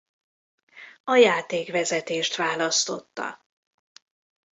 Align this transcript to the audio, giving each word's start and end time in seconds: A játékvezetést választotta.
A 1.03 1.15
játékvezetést 1.15 2.33
választotta. 2.35 3.45